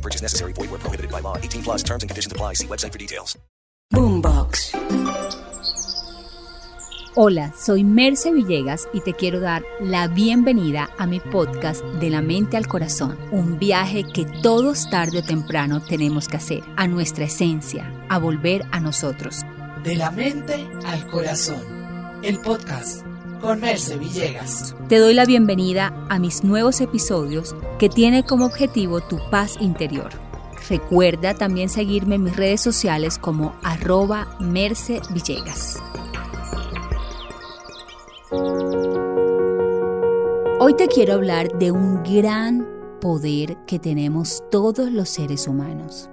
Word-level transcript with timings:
No 0.00 0.02
purchase 0.02 0.22
necessary. 0.22 0.54
Void 0.54 0.70
where 0.70 0.80
prohibited 0.80 1.10
by 1.10 1.20
law. 1.20 1.36
18 1.36 1.62
plus 1.62 1.82
terms 1.82 2.02
and 2.02 2.10
conditions 2.10 2.32
apply. 2.32 2.54
See 2.54 2.66
website 2.66 2.92
for 2.92 2.98
details. 2.98 3.38
Boombox. 3.92 4.72
Hola, 7.16 7.52
soy 7.58 7.82
Merce 7.82 8.30
Villegas 8.30 8.88
y 8.94 9.00
te 9.00 9.14
quiero 9.14 9.40
dar 9.40 9.62
la 9.80 10.06
bienvenida 10.06 10.88
a 10.96 11.06
mi 11.06 11.18
podcast 11.18 11.84
De 11.98 12.08
la 12.08 12.22
mente 12.22 12.56
al 12.56 12.68
corazón, 12.68 13.18
un 13.32 13.58
viaje 13.58 14.04
que 14.04 14.24
todos 14.42 14.88
tarde 14.88 15.18
o 15.18 15.22
temprano 15.22 15.82
tenemos 15.82 16.28
que 16.28 16.36
hacer, 16.36 16.62
a 16.76 16.86
nuestra 16.86 17.24
esencia, 17.24 17.92
a 18.08 18.18
volver 18.18 18.62
a 18.70 18.78
nosotros. 18.78 19.42
De 19.82 19.96
la 19.96 20.12
mente 20.12 20.68
al 20.86 21.04
corazón. 21.08 22.20
El 22.22 22.38
podcast 22.38 23.04
con 23.40 23.60
Merce 23.60 23.96
Villegas. 23.96 24.74
Te 24.88 24.98
doy 24.98 25.14
la 25.14 25.24
bienvenida 25.24 25.94
a 26.08 26.18
mis 26.18 26.44
nuevos 26.44 26.80
episodios 26.80 27.54
que 27.78 27.88
tiene 27.88 28.24
como 28.24 28.46
objetivo 28.46 29.00
tu 29.00 29.18
paz 29.30 29.56
interior. 29.60 30.10
Recuerda 30.68 31.34
también 31.34 31.68
seguirme 31.68 32.16
en 32.16 32.24
mis 32.24 32.36
redes 32.36 32.60
sociales 32.60 33.18
como 33.18 33.54
arroba 33.62 34.36
Merce 34.40 35.00
Villegas. 35.12 35.78
Hoy 40.60 40.74
te 40.76 40.86
quiero 40.88 41.14
hablar 41.14 41.48
de 41.58 41.70
un 41.70 42.02
gran 42.02 42.68
poder 43.00 43.56
que 43.66 43.78
tenemos 43.78 44.44
todos 44.50 44.92
los 44.92 45.08
seres 45.08 45.48
humanos 45.48 46.10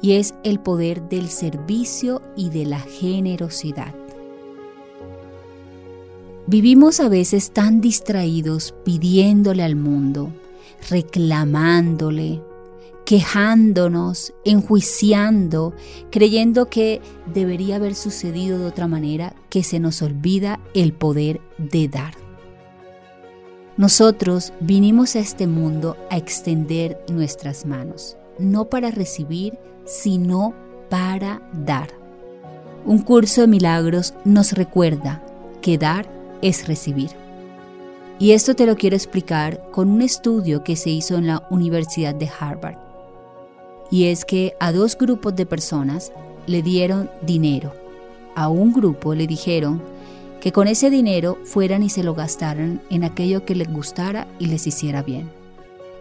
y 0.00 0.12
es 0.12 0.34
el 0.44 0.60
poder 0.60 1.08
del 1.08 1.28
servicio 1.28 2.22
y 2.36 2.50
de 2.50 2.66
la 2.66 2.78
generosidad. 2.78 3.92
Vivimos 6.48 6.98
a 7.00 7.10
veces 7.10 7.50
tan 7.50 7.82
distraídos 7.82 8.74
pidiéndole 8.82 9.62
al 9.62 9.76
mundo, 9.76 10.32
reclamándole, 10.88 12.40
quejándonos, 13.04 14.32
enjuiciando, 14.46 15.74
creyendo 16.10 16.70
que 16.70 17.02
debería 17.34 17.76
haber 17.76 17.94
sucedido 17.94 18.58
de 18.58 18.64
otra 18.64 18.86
manera, 18.86 19.34
que 19.50 19.62
se 19.62 19.78
nos 19.78 20.00
olvida 20.00 20.58
el 20.72 20.94
poder 20.94 21.42
de 21.58 21.86
dar. 21.86 22.14
Nosotros 23.76 24.54
vinimos 24.58 25.16
a 25.16 25.18
este 25.18 25.46
mundo 25.46 25.98
a 26.08 26.16
extender 26.16 26.98
nuestras 27.12 27.66
manos, 27.66 28.16
no 28.38 28.70
para 28.70 28.90
recibir, 28.90 29.58
sino 29.84 30.54
para 30.88 31.42
dar. 31.52 31.90
Un 32.86 33.00
curso 33.00 33.42
de 33.42 33.48
milagros 33.48 34.14
nos 34.24 34.52
recuerda 34.52 35.22
que 35.60 35.76
dar 35.76 36.17
es 36.42 36.66
recibir. 36.68 37.10
Y 38.18 38.32
esto 38.32 38.54
te 38.54 38.66
lo 38.66 38.76
quiero 38.76 38.96
explicar 38.96 39.62
con 39.70 39.88
un 39.90 40.02
estudio 40.02 40.64
que 40.64 40.74
se 40.74 40.90
hizo 40.90 41.16
en 41.16 41.28
la 41.28 41.46
Universidad 41.50 42.14
de 42.14 42.28
Harvard. 42.28 42.78
Y 43.90 44.06
es 44.06 44.24
que 44.24 44.54
a 44.58 44.72
dos 44.72 44.98
grupos 44.98 45.36
de 45.36 45.46
personas 45.46 46.12
le 46.46 46.62
dieron 46.62 47.10
dinero. 47.22 47.72
A 48.34 48.48
un 48.48 48.72
grupo 48.72 49.14
le 49.14 49.26
dijeron 49.26 49.82
que 50.40 50.52
con 50.52 50.68
ese 50.68 50.90
dinero 50.90 51.38
fueran 51.44 51.82
y 51.82 51.90
se 51.90 52.02
lo 52.02 52.14
gastaran 52.14 52.80
en 52.90 53.04
aquello 53.04 53.44
que 53.44 53.54
les 53.54 53.72
gustara 53.72 54.26
y 54.38 54.46
les 54.46 54.66
hiciera 54.66 55.02
bien. 55.02 55.30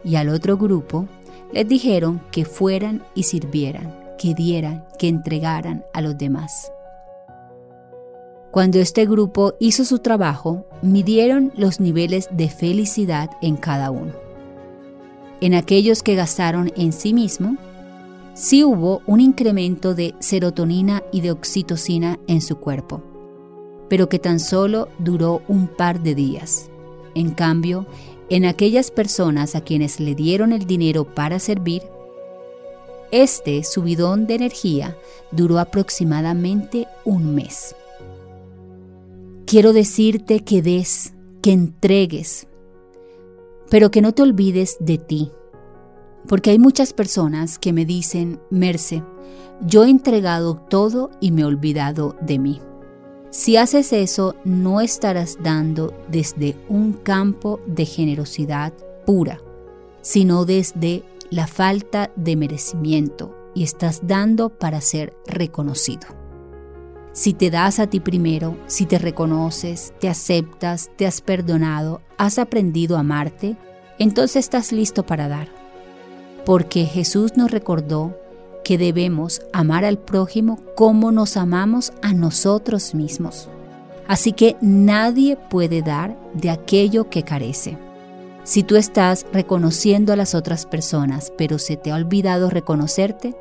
Y 0.04 0.16
al 0.16 0.30
otro 0.30 0.58
grupo 0.58 1.08
les 1.52 1.68
dijeron 1.68 2.22
que 2.32 2.46
fueran 2.46 3.04
y 3.16 3.24
sirvieran, 3.24 3.96
que 4.18 4.34
dieran, 4.34 4.86
que 5.00 5.08
entregaran 5.08 5.84
a 5.94 6.02
los 6.02 6.18
demás. 6.18 6.72
Cuando 8.52 8.80
este 8.80 9.06
grupo 9.06 9.56
hizo 9.60 9.84
su 9.84 10.00
trabajo, 10.00 10.66
midieron 10.82 11.52
los 11.56 11.80
niveles 11.80 12.30
de 12.32 12.50
felicidad 12.50 13.30
en 13.42 13.58
cada 13.58 13.92
uno. 13.92 14.14
En 15.42 15.54
aquellos 15.54 16.02
que 16.02 16.16
gastaron 16.16 16.72
en 16.76 16.94
sí 16.94 17.14
mismo, 17.14 17.58
sí 18.34 18.64
hubo 18.64 19.02
un 19.06 19.20
incremento 19.20 19.94
de 19.94 20.16
serotonina 20.20 21.04
y 21.12 21.22
de 21.22 21.32
oxitocina 21.32 22.20
en 22.28 22.42
su 22.42 22.58
cuerpo, 22.58 23.04
pero 23.90 24.10
que 24.10 24.18
tan 24.18 24.40
solo 24.40 24.88
duró 24.98 25.42
un 25.48 25.68
par 25.68 26.02
de 26.02 26.16
días. 26.16 26.70
En 27.16 27.32
cambio, 27.32 27.86
en 28.30 28.46
aquellas 28.46 28.92
personas 28.92 29.56
a 29.56 29.62
quienes 29.62 30.00
le 30.00 30.16
dieron 30.16 30.54
el 30.54 30.66
dinero 30.66 31.04
para 31.04 31.40
servir, 31.40 31.84
este 33.12 33.64
subidón 33.64 34.28
de 34.28 34.36
energía 34.36 34.98
duró 35.32 35.60
aproximadamente 35.60 36.88
un 37.06 37.36
mes. 37.36 37.76
Quiero 39.48 39.72
decirte 39.72 40.42
que 40.42 40.62
des, 40.62 41.14
que 41.42 41.54
entregues, 41.54 42.48
pero 43.70 43.92
que 43.92 44.02
no 44.02 44.12
te 44.12 44.22
olvides 44.22 44.76
de 44.82 44.98
ti. 44.98 45.32
Porque 46.28 46.50
hay 46.50 46.60
muchas 46.60 46.92
personas 46.92 47.58
que 47.58 47.72
me 47.72 47.86
dicen, 47.86 48.42
Merce, 48.50 49.06
yo 49.66 49.86
he 49.86 49.90
entregado 49.90 50.58
todo 50.58 51.12
y 51.22 51.32
me 51.32 51.44
he 51.44 51.46
olvidado 51.46 52.18
de 52.20 52.40
mí. 52.40 52.60
Si 53.30 53.56
haces 53.56 53.94
eso, 53.94 54.36
no 54.44 54.82
estarás 54.82 55.38
dando 55.42 55.94
desde 56.12 56.58
un 56.68 56.92
campo 56.92 57.62
de 57.68 57.86
generosidad 57.86 58.74
pura, 59.06 59.40
sino 60.02 60.44
desde 60.44 61.04
la 61.30 61.48
falta 61.48 62.12
de 62.18 62.36
merecimiento 62.36 63.34
y 63.56 63.64
estás 63.64 64.02
dando 64.04 64.50
para 64.50 64.82
ser 64.82 65.14
reconocido. 65.26 66.17
Si 67.18 67.34
te 67.34 67.50
das 67.50 67.80
a 67.80 67.88
ti 67.88 68.00
primero, 68.00 68.56
si 68.68 68.86
te 68.86 69.00
reconoces, 69.00 69.92
te 70.00 70.08
aceptas, 70.08 70.92
te 70.98 71.08
has 71.08 71.22
perdonado, 71.22 72.00
has 72.20 72.38
aprendido 72.38 72.96
a 72.96 73.00
amarte, 73.00 73.58
entonces 73.98 74.46
estás 74.46 74.72
listo 74.72 75.04
para 75.04 75.28
dar. 75.28 75.48
Porque 76.46 76.86
Jesús 76.86 77.36
nos 77.36 77.50
recordó 77.50 78.16
que 78.64 78.78
debemos 78.78 79.42
amar 79.52 79.84
al 79.84 79.98
prójimo 79.98 80.60
como 80.76 81.12
nos 81.12 81.38
amamos 81.38 81.92
a 82.04 82.14
nosotros 82.14 82.94
mismos. 82.94 83.50
Así 84.08 84.32
que 84.32 84.56
nadie 84.62 85.38
puede 85.38 85.82
dar 85.82 86.16
de 86.36 86.52
aquello 86.52 87.10
que 87.10 87.24
carece. 87.24 87.80
Si 88.44 88.62
tú 88.62 88.76
estás 88.76 89.26
reconociendo 89.34 90.14
a 90.14 90.18
las 90.18 90.36
otras 90.36 90.68
personas, 90.68 91.34
pero 91.36 91.58
se 91.58 91.78
te 91.78 91.90
ha 91.90 91.96
olvidado 91.96 92.52
reconocerte, 92.52 93.36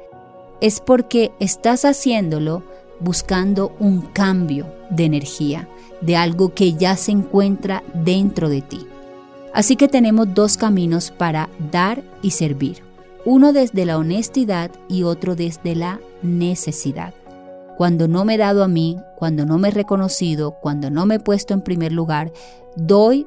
es 0.62 0.80
porque 0.80 1.32
estás 1.40 1.84
haciéndolo 1.84 2.62
buscando 3.00 3.74
un 3.78 4.00
cambio 4.00 4.66
de 4.90 5.04
energía, 5.04 5.68
de 6.00 6.16
algo 6.16 6.54
que 6.54 6.74
ya 6.74 6.96
se 6.96 7.12
encuentra 7.12 7.82
dentro 7.94 8.48
de 8.48 8.62
ti. 8.62 8.86
Así 9.52 9.76
que 9.76 9.88
tenemos 9.88 10.34
dos 10.34 10.56
caminos 10.56 11.10
para 11.10 11.48
dar 11.72 12.02
y 12.22 12.32
servir, 12.32 12.82
uno 13.24 13.52
desde 13.52 13.86
la 13.86 13.98
honestidad 13.98 14.70
y 14.88 15.02
otro 15.02 15.34
desde 15.34 15.74
la 15.74 15.98
necesidad. 16.22 17.14
Cuando 17.76 18.08
no 18.08 18.24
me 18.24 18.34
he 18.34 18.38
dado 18.38 18.64
a 18.64 18.68
mí, 18.68 18.98
cuando 19.16 19.44
no 19.44 19.58
me 19.58 19.68
he 19.68 19.70
reconocido, 19.70 20.56
cuando 20.60 20.90
no 20.90 21.06
me 21.06 21.16
he 21.16 21.20
puesto 21.20 21.54
en 21.54 21.62
primer 21.62 21.92
lugar, 21.92 22.32
doy 22.76 23.26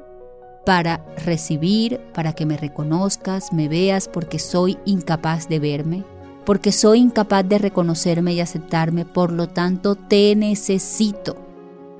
para 0.66 1.04
recibir, 1.26 2.00
para 2.14 2.34
que 2.34 2.46
me 2.46 2.58
reconozcas, 2.58 3.52
me 3.52 3.68
veas 3.68 4.08
porque 4.08 4.40
soy 4.40 4.78
incapaz 4.86 5.50
de 5.50 5.60
verme, 5.60 6.04
porque 6.50 6.72
soy 6.72 6.98
incapaz 6.98 7.48
de 7.48 7.60
reconocerme 7.60 8.34
y 8.34 8.40
aceptarme, 8.40 9.06
por 9.06 9.32
lo 9.32 9.50
tanto 9.50 9.94
te 9.94 10.36
necesito. 10.36 11.36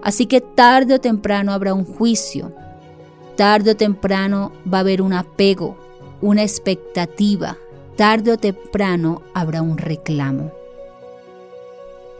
Así 0.02 0.26
que 0.26 0.42
tarde 0.42 0.96
o 0.96 1.00
temprano 1.00 1.52
habrá 1.54 1.76
un 1.76 1.86
juicio, 1.86 2.52
tarde 3.38 3.70
o 3.70 3.78
temprano 3.78 4.52
va 4.66 4.80
a 4.80 4.82
haber 4.82 5.04
un 5.04 5.14
apego, 5.14 5.78
una 6.20 6.42
expectativa, 6.42 7.58
tarde 7.96 8.32
o 8.32 8.38
temprano 8.38 9.22
habrá 9.36 9.62
un 9.62 9.78
reclamo. 9.78 10.52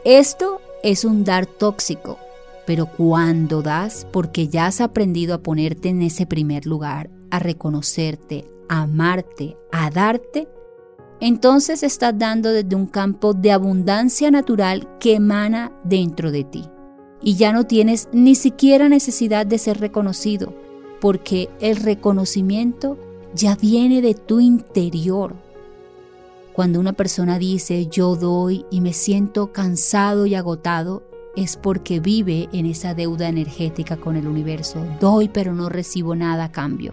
Esto 0.04 0.60
es 0.84 1.04
un 1.04 1.24
dar 1.24 1.46
tóxico, 1.46 2.16
pero 2.64 2.86
cuando 2.86 3.60
das, 3.60 4.06
porque 4.12 4.46
ya 4.46 4.66
has 4.66 4.80
aprendido 4.80 5.34
a 5.34 5.42
ponerte 5.42 5.88
en 5.88 6.00
ese 6.00 6.26
primer 6.26 6.64
lugar, 6.64 7.10
a 7.32 7.40
reconocerte, 7.40 8.48
a 8.68 8.82
amarte, 8.82 9.56
a 9.72 9.90
darte, 9.90 10.46
entonces 11.20 11.82
estás 11.82 12.18
dando 12.18 12.50
desde 12.50 12.74
un 12.74 12.86
campo 12.86 13.34
de 13.34 13.52
abundancia 13.52 14.30
natural 14.30 14.88
que 14.98 15.14
emana 15.14 15.70
dentro 15.84 16.30
de 16.30 16.44
ti. 16.44 16.64
Y 17.22 17.36
ya 17.36 17.52
no 17.52 17.64
tienes 17.64 18.08
ni 18.12 18.34
siquiera 18.34 18.88
necesidad 18.88 19.44
de 19.44 19.58
ser 19.58 19.78
reconocido, 19.78 20.54
porque 21.00 21.50
el 21.60 21.76
reconocimiento 21.76 22.96
ya 23.34 23.54
viene 23.56 24.00
de 24.00 24.14
tu 24.14 24.40
interior. 24.40 25.34
Cuando 26.52 26.80
una 26.80 26.94
persona 26.94 27.38
dice 27.38 27.86
yo 27.86 28.16
doy 28.16 28.64
y 28.70 28.80
me 28.80 28.92
siento 28.92 29.52
cansado 29.52 30.26
y 30.26 30.34
agotado, 30.34 31.02
es 31.36 31.56
porque 31.56 32.00
vive 32.00 32.48
en 32.52 32.66
esa 32.66 32.94
deuda 32.94 33.28
energética 33.28 33.96
con 33.96 34.16
el 34.16 34.26
universo. 34.26 34.84
Doy 35.00 35.28
pero 35.28 35.54
no 35.54 35.68
recibo 35.68 36.16
nada 36.16 36.44
a 36.44 36.52
cambio. 36.52 36.92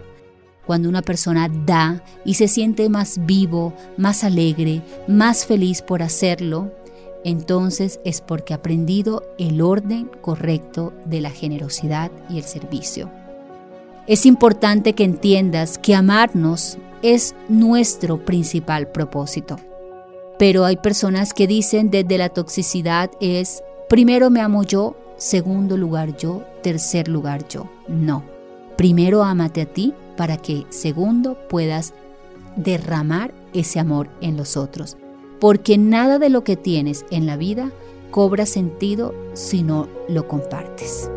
Cuando 0.68 0.90
una 0.90 1.00
persona 1.00 1.48
da 1.48 2.02
y 2.26 2.34
se 2.34 2.46
siente 2.46 2.90
más 2.90 3.24
vivo, 3.24 3.72
más 3.96 4.22
alegre, 4.22 4.82
más 5.06 5.46
feliz 5.46 5.80
por 5.80 6.02
hacerlo, 6.02 6.70
entonces 7.24 8.00
es 8.04 8.20
porque 8.20 8.52
ha 8.52 8.58
aprendido 8.58 9.22
el 9.38 9.62
orden 9.62 10.10
correcto 10.20 10.92
de 11.06 11.22
la 11.22 11.30
generosidad 11.30 12.10
y 12.28 12.36
el 12.36 12.44
servicio. 12.44 13.10
Es 14.06 14.26
importante 14.26 14.92
que 14.92 15.04
entiendas 15.04 15.78
que 15.78 15.94
amarnos 15.94 16.76
es 17.00 17.34
nuestro 17.48 18.26
principal 18.26 18.88
propósito. 18.88 19.56
Pero 20.38 20.66
hay 20.66 20.76
personas 20.76 21.32
que 21.32 21.46
dicen 21.46 21.88
desde 21.88 22.18
la 22.18 22.28
toxicidad 22.28 23.10
es, 23.22 23.62
primero 23.88 24.28
me 24.28 24.42
amo 24.42 24.64
yo, 24.64 24.98
segundo 25.16 25.78
lugar 25.78 26.14
yo, 26.18 26.44
tercer 26.62 27.08
lugar 27.08 27.48
yo. 27.48 27.70
No, 27.88 28.22
primero 28.76 29.24
ámate 29.24 29.62
a 29.62 29.66
ti 29.66 29.94
para 30.18 30.36
que 30.36 30.66
segundo 30.68 31.38
puedas 31.48 31.94
derramar 32.56 33.32
ese 33.54 33.78
amor 33.78 34.10
en 34.20 34.36
los 34.36 34.56
otros. 34.56 34.96
Porque 35.38 35.78
nada 35.78 36.18
de 36.18 36.28
lo 36.28 36.42
que 36.42 36.56
tienes 36.56 37.06
en 37.12 37.24
la 37.24 37.36
vida 37.36 37.70
cobra 38.10 38.44
sentido 38.44 39.14
si 39.34 39.62
no 39.62 39.86
lo 40.08 40.26
compartes. 40.26 41.08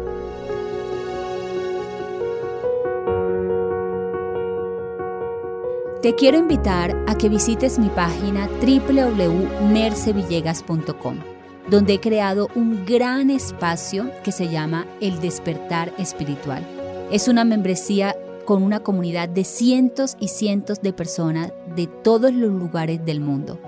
Te 6.04 6.14
quiero 6.14 6.38
invitar 6.38 6.96
a 7.08 7.16
que 7.16 7.28
visites 7.28 7.80
mi 7.80 7.90
página 7.90 8.48
www.mercevillegas.com, 8.62 11.16
donde 11.70 11.96
he 11.96 12.00
creado 12.00 12.50
un 12.54 12.86
gran 12.86 13.32
espacio 13.32 14.12
que 14.24 14.32
se 14.32 14.48
llama 14.48 14.86
El 15.00 15.20
Despertar 15.22 15.92
Espiritual. 15.98 16.64
Es 17.12 17.28
una 17.28 17.44
membresía 17.44 18.16
con 18.46 18.64
una 18.64 18.82
comunidad 18.82 19.30
de 19.30 19.44
cientos 19.44 20.16
y 20.20 20.28
cientos 20.28 20.82
de 20.82 20.94
personas 20.94 21.54
de 21.76 21.88
todos 21.88 22.34
los 22.34 22.52
lugares 22.52 23.04
del 23.06 23.22
mundo, 23.22 23.60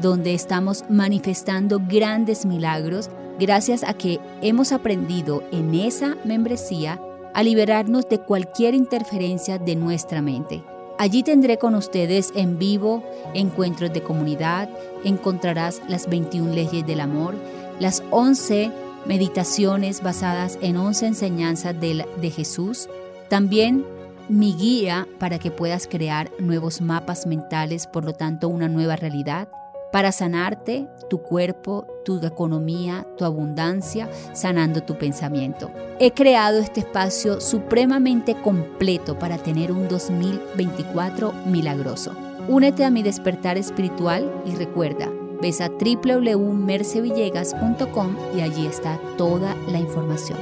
donde 0.00 0.34
estamos 0.34 0.84
manifestando 0.88 1.80
grandes 1.88 2.46
milagros 2.46 3.10
gracias 3.38 3.82
a 3.84 3.94
que 3.94 4.20
hemos 4.42 4.72
aprendido 4.72 5.42
en 5.50 5.74
esa 5.74 6.16
membresía 6.24 7.00
a 7.34 7.42
liberarnos 7.42 8.08
de 8.08 8.18
cualquier 8.18 8.74
interferencia 8.74 9.58
de 9.58 9.76
nuestra 9.76 10.20
mente. 10.20 10.62
Allí 10.98 11.22
tendré 11.22 11.56
con 11.56 11.74
ustedes 11.74 12.32
en 12.34 12.58
vivo 12.58 13.02
encuentros 13.32 13.92
de 13.92 14.02
comunidad, 14.02 14.68
encontrarás 15.04 15.80
las 15.88 16.08
21 16.10 16.52
leyes 16.52 16.86
del 16.86 17.00
amor, 17.00 17.34
las 17.78 18.02
11 18.10 18.70
meditaciones 19.06 20.02
basadas 20.02 20.58
en 20.60 20.76
11 20.76 21.06
enseñanzas 21.06 21.80
de, 21.80 22.04
de 22.20 22.30
Jesús, 22.30 22.88
también 23.30 23.86
mi 24.30 24.54
guía 24.54 25.06
para 25.18 25.38
que 25.38 25.50
puedas 25.50 25.86
crear 25.86 26.30
nuevos 26.38 26.80
mapas 26.80 27.26
mentales, 27.26 27.86
por 27.86 28.04
lo 28.04 28.12
tanto 28.12 28.48
una 28.48 28.68
nueva 28.68 28.96
realidad, 28.96 29.48
para 29.92 30.12
sanarte 30.12 30.86
tu 31.08 31.22
cuerpo, 31.22 31.86
tu 32.04 32.24
economía, 32.24 33.04
tu 33.18 33.24
abundancia, 33.24 34.08
sanando 34.32 34.82
tu 34.82 34.96
pensamiento. 34.96 35.72
He 35.98 36.12
creado 36.12 36.60
este 36.60 36.78
espacio 36.80 37.40
supremamente 37.40 38.36
completo 38.40 39.18
para 39.18 39.38
tener 39.38 39.72
un 39.72 39.88
2024 39.88 41.32
milagroso. 41.46 42.12
Únete 42.48 42.84
a 42.84 42.90
mi 42.90 43.02
despertar 43.02 43.58
espiritual 43.58 44.32
y 44.46 44.54
recuerda, 44.54 45.10
ves 45.42 45.60
a 45.60 45.68
www.mercevillegas.com 45.68 48.16
y 48.36 48.42
allí 48.42 48.66
está 48.66 49.00
toda 49.16 49.56
la 49.68 49.80
información. 49.80 50.38